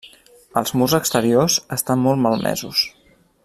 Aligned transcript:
Els 0.61 0.73
murs 0.81 0.95
exteriors 0.99 1.59
estan 1.77 2.03
molt 2.07 2.25
malmesos. 2.25 2.85